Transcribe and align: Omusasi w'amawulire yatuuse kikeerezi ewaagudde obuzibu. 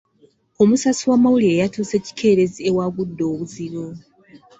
Omusasi 0.61 1.03
w'amawulire 1.09 1.55
yatuuse 1.61 1.95
kikeerezi 2.05 2.59
ewaagudde 2.69 3.23
obuzibu. 3.31 3.85